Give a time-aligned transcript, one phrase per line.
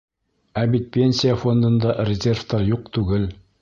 [0.61, 3.35] Ә бит Пенсия фондында резервтар юҡ түгел.